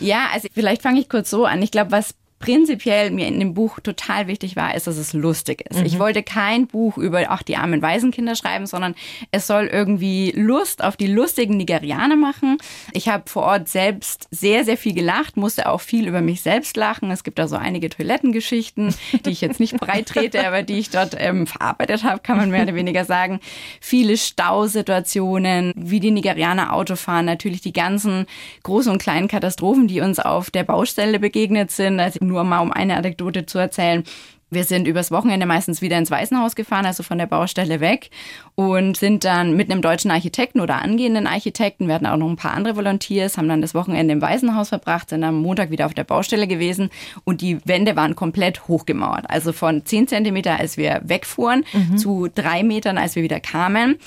[0.00, 1.60] Ja, also vielleicht fange ich kurz so an.
[1.62, 5.62] Ich glaube, was prinzipiell mir in dem Buch total wichtig war, ist, dass es lustig
[5.68, 5.80] ist.
[5.80, 5.86] Mhm.
[5.86, 8.94] Ich wollte kein Buch über ach, die armen Waisenkinder schreiben, sondern
[9.30, 12.56] es soll irgendwie Lust auf die lustigen Nigerianer machen.
[12.94, 16.78] Ich habe vor Ort selbst sehr, sehr viel gelacht, musste auch viel über mich selbst
[16.78, 17.10] lachen.
[17.10, 18.94] Es gibt da so einige Toilettengeschichten,
[19.26, 22.50] die ich jetzt nicht breit trete, aber die ich dort ähm, verarbeitet habe, kann man
[22.50, 23.40] mehr oder weniger sagen.
[23.82, 28.24] Viele Stausituationen, wie die Nigerianer Auto fahren, natürlich die ganzen
[28.62, 32.00] großen und kleinen Katastrophen, die uns auf der Baustelle begegnet sind.
[32.00, 34.04] Also nur mal um eine Anekdote zu erzählen.
[34.52, 38.10] Wir sind übers Wochenende meistens wieder ins Waisenhaus gefahren, also von der Baustelle weg
[38.56, 42.36] und sind dann mit einem deutschen Architekten oder angehenden Architekten, wir hatten auch noch ein
[42.36, 45.94] paar andere Volunteers, haben dann das Wochenende im Waisenhaus verbracht, sind am Montag wieder auf
[45.94, 46.90] der Baustelle gewesen
[47.22, 49.30] und die Wände waren komplett hochgemauert.
[49.30, 51.96] Also von 10 Zentimeter, als wir wegfuhren, mhm.
[51.96, 53.98] zu drei Metern, als wir wieder kamen.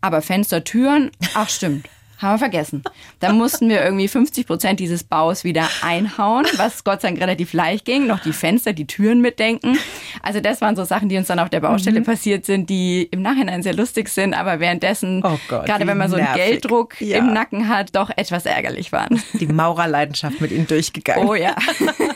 [0.00, 1.88] Aber Fenster, Türen, ach stimmt.
[2.24, 2.82] Haben wir vergessen.
[3.20, 7.52] Da mussten wir irgendwie 50 Prozent dieses Baus wieder einhauen, was Gott sei Dank relativ
[7.52, 8.06] leicht ging.
[8.06, 9.78] Noch die Fenster, die Türen mitdenken.
[10.22, 12.04] Also das waren so Sachen, die uns dann auf der Baustelle mhm.
[12.04, 16.08] passiert sind, die im Nachhinein sehr lustig sind, aber währenddessen, oh Gott, gerade wenn man
[16.08, 16.42] so einen nervig.
[16.44, 17.18] Gelddruck ja.
[17.18, 19.22] im Nacken hat, doch etwas ärgerlich waren.
[19.34, 21.28] Die Maurerleidenschaft mit ihnen durchgegangen.
[21.28, 21.54] Oh ja.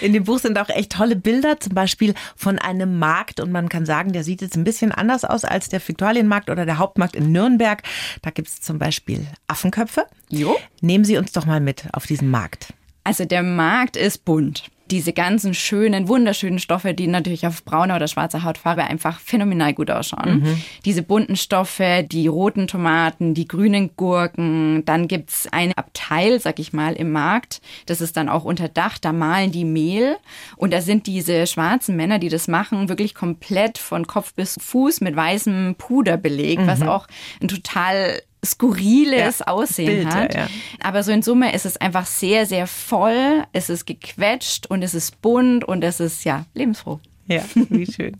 [0.00, 3.68] In dem Buch sind auch echt tolle Bilder, zum Beispiel von einem Markt und man
[3.68, 7.16] kann sagen, der sieht jetzt ein bisschen anders aus als der Viktualienmarkt oder der Hauptmarkt
[7.16, 7.82] in Nürnberg.
[8.22, 10.06] Da gibt es zum Beispiel Affenköpfe.
[10.28, 10.56] Jo.
[10.80, 12.72] Nehmen Sie uns doch mal mit auf diesen Markt.
[13.04, 18.08] Also der Markt ist bunt diese ganzen schönen, wunderschönen Stoffe, die natürlich auf brauner oder
[18.08, 20.40] schwarzer Hautfarbe einfach phänomenal gut ausschauen.
[20.40, 20.62] Mhm.
[20.84, 24.84] Diese bunten Stoffe, die roten Tomaten, die grünen Gurken.
[24.84, 27.60] Dann gibt's ein Abteil, sag ich mal, im Markt.
[27.86, 30.16] Das ist dann auch unter Dach, da malen die Mehl.
[30.56, 35.00] Und da sind diese schwarzen Männer, die das machen, wirklich komplett von Kopf bis Fuß
[35.00, 36.66] mit weißem Puder belegt, mhm.
[36.66, 37.06] was auch
[37.40, 40.34] ein total skurriles ja, Aussehen Bild, hat.
[40.34, 40.48] Ja, ja.
[40.82, 44.94] Aber so in Summe ist es einfach sehr, sehr voll, es ist gequetscht und es
[44.94, 47.00] ist bunt und es ist ja lebensfroh.
[47.30, 48.16] Ja, wie schön.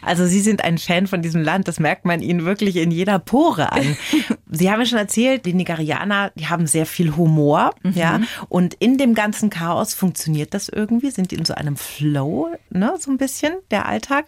[0.00, 3.18] Also Sie sind ein Fan von diesem Land, das merkt man Ihnen wirklich in jeder
[3.18, 3.96] Pore an.
[4.50, 7.92] Sie haben ja schon erzählt, die Nigerianer, die haben sehr viel Humor, mhm.
[7.92, 12.48] ja, und in dem ganzen Chaos funktioniert das irgendwie, sind die in so einem Flow,
[12.70, 14.26] ne, so ein bisschen, der Alltag.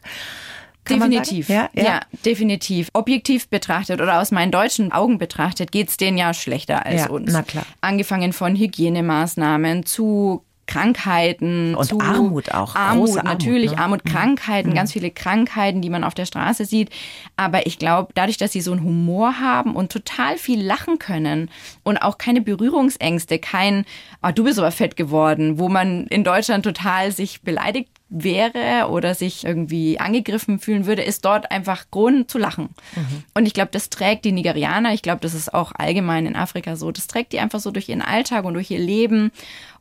[0.88, 1.49] Definitiv.
[1.49, 1.83] Ja, ja.
[1.83, 2.88] ja, definitiv.
[2.92, 7.11] Objektiv betrachtet oder aus meinen deutschen Augen betrachtet, geht es denen ja schlechter als ja,
[7.11, 7.33] uns.
[7.33, 7.66] Na klar.
[7.81, 12.75] Angefangen von Hygienemaßnahmen zu Krankheiten und zu Armut auch.
[12.75, 13.79] Armut, Armut natürlich, ne?
[13.79, 14.11] Armut, mhm.
[14.11, 14.75] Krankheiten, mhm.
[14.75, 16.90] ganz viele Krankheiten, die man auf der Straße sieht.
[17.37, 21.51] Aber ich glaube, dadurch, dass sie so einen Humor haben und total viel lachen können
[21.85, 23.85] und auch keine Berührungsängste, kein,
[24.22, 29.14] oh, du bist aber fett geworden, wo man in Deutschland total sich beleidigt wäre oder
[29.14, 32.71] sich irgendwie angegriffen fühlen würde, ist dort einfach Grund zu lachen.
[32.95, 33.25] Mhm.
[33.35, 36.77] Und ich glaube, das trägt die Nigerianer, ich glaube, das ist auch allgemein in Afrika
[36.77, 39.33] so, das trägt die einfach so durch ihren Alltag und durch ihr Leben.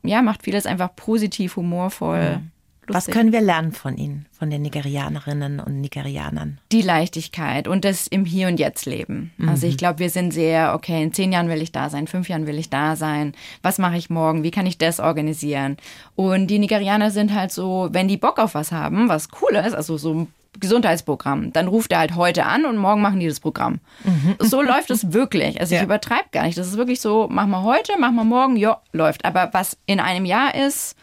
[0.02, 2.38] ja, macht vieles einfach positiv, humorvoll.
[2.38, 2.50] Mhm.
[2.88, 2.94] Lustig.
[2.94, 6.58] Was können wir lernen von Ihnen, von den Nigerianerinnen und Nigerianern?
[6.70, 9.32] Die Leichtigkeit und das im Hier und Jetzt leben.
[9.38, 9.48] Mhm.
[9.48, 9.78] Also ich mhm.
[9.78, 12.58] glaube, wir sind sehr, okay, in zehn Jahren will ich da sein, fünf Jahren will
[12.58, 13.34] ich da sein.
[13.62, 14.44] Was mache ich morgen?
[14.44, 15.78] Wie kann ich das organisieren?
[16.14, 19.74] Und die Nigerianer sind halt so, wenn die Bock auf was haben, was cool ist,
[19.74, 20.26] also so ein
[20.60, 21.52] Gesundheitsprogramm.
[21.52, 23.80] Dann ruft er halt heute an und morgen machen die das Programm.
[24.04, 24.36] Mhm.
[24.38, 25.60] So läuft es wirklich.
[25.60, 26.56] Also ich übertreibe gar nicht.
[26.56, 29.24] Das ist wirklich so, machen wir heute, machen wir morgen, ja, läuft.
[29.24, 30.96] Aber was in einem Jahr ist,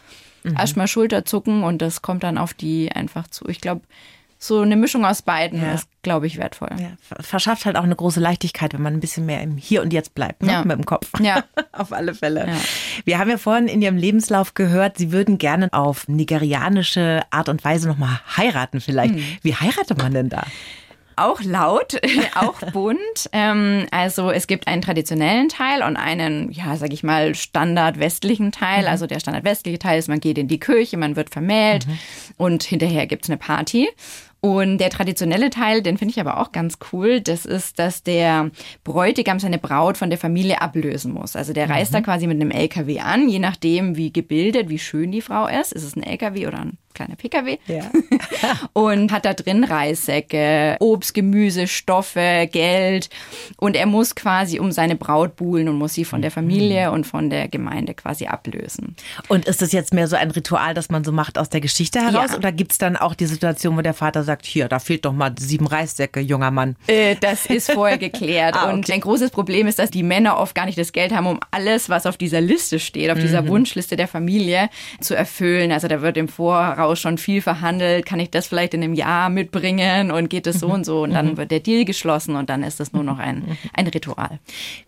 [0.44, 0.56] mhm.
[0.56, 3.48] erstmal Schulterzucken und das kommt dann auf die einfach zu.
[3.48, 3.82] Ich glaube,
[4.38, 5.72] so eine Mischung aus beiden ja.
[5.72, 6.70] ist, glaube ich, wertvoll.
[6.78, 9.92] Ja, verschafft halt auch eine große Leichtigkeit, wenn man ein bisschen mehr im Hier und
[9.92, 10.52] Jetzt bleibt, ne?
[10.52, 10.64] ja.
[10.64, 11.10] mit dem Kopf.
[11.20, 11.44] Ja.
[11.72, 12.48] auf alle Fälle.
[13.04, 17.64] Wir haben ja vorhin in Ihrem Lebenslauf gehört, Sie würden gerne auf nigerianische Art und
[17.64, 19.14] Weise nochmal heiraten vielleicht.
[19.14, 19.24] Hm.
[19.42, 20.44] Wie heiratet man denn da?
[21.16, 22.00] Auch laut,
[22.34, 22.98] auch bunt.
[23.32, 28.82] Ähm, also es gibt einen traditionellen Teil und einen, ja, sag ich mal, standardwestlichen Teil.
[28.82, 28.88] Mhm.
[28.88, 31.98] Also der standardwestliche Teil ist, man geht in die Kirche, man wird vermählt mhm.
[32.36, 33.88] und hinterher gibt's eine Party.
[34.44, 38.50] Und der traditionelle Teil, den finde ich aber auch ganz cool, das ist, dass der
[38.84, 41.34] Bräutigam seine Braut von der Familie ablösen muss.
[41.34, 41.96] Also der reist mhm.
[41.96, 45.72] da quasi mit einem LKW an, je nachdem, wie gebildet, wie schön die Frau ist.
[45.72, 47.58] Ist es ein LKW oder ein kleiner Pkw.
[47.66, 47.90] Ja.
[48.72, 53.10] und hat da drin Reissäcke, Obst, Gemüse, Stoffe, Geld.
[53.56, 56.94] Und er muss quasi um seine Braut buhlen und muss sie von der Familie mhm.
[56.94, 58.96] und von der Gemeinde quasi ablösen.
[59.28, 62.00] Und ist das jetzt mehr so ein Ritual, das man so macht aus der Geschichte
[62.00, 62.30] heraus?
[62.30, 62.36] Ja.
[62.36, 65.12] Oder gibt es dann auch die Situation, wo der Vater sagt, hier, da fehlt doch
[65.12, 66.76] mal sieben Reissäcke, junger Mann?
[66.86, 68.54] Äh, das ist vorher geklärt.
[68.54, 68.74] ah, okay.
[68.74, 71.40] Und ein großes Problem ist, dass die Männer oft gar nicht das Geld haben, um
[71.50, 73.48] alles, was auf dieser Liste steht, auf dieser mhm.
[73.48, 75.72] Wunschliste der Familie zu erfüllen.
[75.72, 78.04] Also da wird im Voraus Voraus schon viel verhandelt.
[78.04, 81.02] Kann ich das vielleicht in einem Jahr mitbringen und geht es so und so?
[81.02, 81.36] Und dann mhm.
[81.38, 84.38] wird der Deal geschlossen und dann ist es nur noch ein, ein Ritual.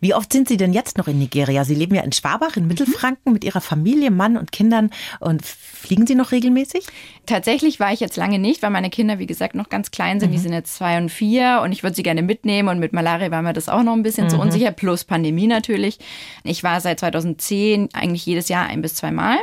[0.01, 1.65] Wie oft sind Sie denn jetzt noch in Nigeria?
[1.65, 4.91] Sie leben ja in Schwabach in Mittelfranken mit Ihrer Familie, Mann und Kindern.
[5.21, 6.85] Und fliegen Sie noch regelmäßig?
[7.25, 10.31] Tatsächlich war ich jetzt lange nicht, weil meine Kinder, wie gesagt, noch ganz klein sind.
[10.31, 10.35] Mhm.
[10.35, 12.69] Die sind jetzt zwei und vier und ich würde sie gerne mitnehmen.
[12.69, 14.31] Und mit Malaria war mir das auch noch ein bisschen mhm.
[14.31, 15.99] zu unsicher, plus Pandemie natürlich.
[16.45, 19.39] Ich war seit 2010 eigentlich jedes Jahr ein bis zweimal.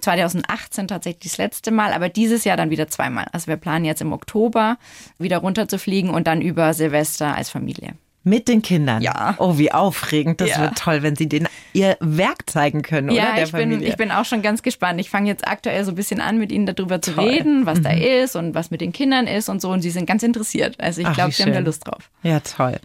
[0.00, 3.26] 2018 tatsächlich das letzte Mal, aber dieses Jahr dann wieder zweimal.
[3.32, 4.78] Also wir planen jetzt im Oktober
[5.18, 7.94] wieder runter zu fliegen und dann über Silvester als Familie.
[8.22, 9.00] Mit den Kindern?
[9.00, 9.34] Ja.
[9.38, 10.42] Oh, wie aufregend.
[10.42, 10.60] Das ja.
[10.60, 13.34] wird toll, wenn Sie denen ihr Werk zeigen können, ja, oder?
[13.34, 13.78] Der ich, Familie.
[13.78, 15.00] Bin, ich bin auch schon ganz gespannt.
[15.00, 17.24] Ich fange jetzt aktuell so ein bisschen an, mit Ihnen darüber zu toll.
[17.24, 17.82] reden, was mhm.
[17.84, 19.70] da ist und was mit den Kindern ist und so.
[19.70, 20.76] Und Sie sind ganz interessiert.
[20.80, 22.10] Also ich glaube, Sie haben da Lust drauf.
[22.22, 22.78] Ja, toll.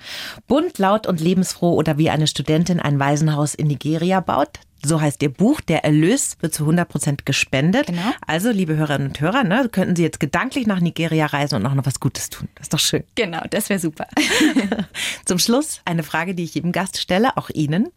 [0.47, 5.21] Bunt, laut und lebensfroh oder wie eine Studentin ein Waisenhaus in Nigeria baut, so heißt
[5.23, 5.61] Ihr Buch.
[5.61, 7.87] Der Erlös wird zu 100 Prozent gespendet.
[7.87, 8.01] Genau.
[8.25, 11.73] Also, liebe Hörerinnen und Hörer, ne, könnten Sie jetzt gedanklich nach Nigeria reisen und auch
[11.73, 12.47] noch was Gutes tun.
[12.55, 13.03] Das ist doch schön.
[13.15, 14.07] Genau, das wäre super.
[15.25, 17.89] Zum Schluss eine Frage, die ich jedem Gast stelle, auch Ihnen.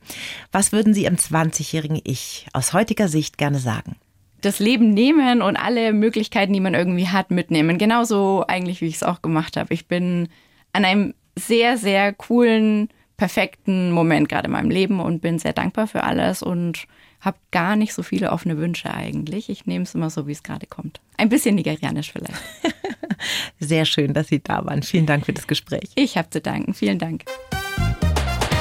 [0.52, 3.96] Was würden Sie Ihrem 20-jährigen Ich aus heutiger Sicht gerne sagen?
[4.40, 7.78] das Leben nehmen und alle Möglichkeiten, die man irgendwie hat, mitnehmen.
[7.78, 9.74] Genauso eigentlich, wie ich es auch gemacht habe.
[9.74, 10.28] Ich bin
[10.72, 15.86] an einem sehr, sehr coolen perfekten Moment gerade in meinem Leben und bin sehr dankbar
[15.86, 16.86] für alles und
[17.20, 19.50] habe gar nicht so viele offene Wünsche eigentlich.
[19.50, 21.00] Ich nehme es immer so, wie es gerade kommt.
[21.18, 22.40] Ein bisschen nigerianisch vielleicht.
[23.58, 24.84] Sehr schön, dass Sie da waren.
[24.84, 25.90] Vielen Dank für das Gespräch.
[25.96, 26.74] Ich habe zu danken.
[26.74, 27.24] Vielen Dank.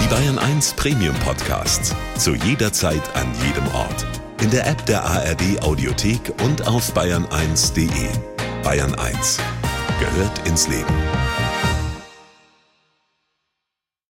[0.02, 1.96] Die Bayern 1 Premium Podcasts.
[2.18, 4.08] Zu jeder Zeit, an jedem Ort.
[4.42, 8.10] In der App der ARD Audiothek und auf bayern1.de.
[8.64, 9.40] Bayern 1
[10.00, 11.37] gehört ins Leben.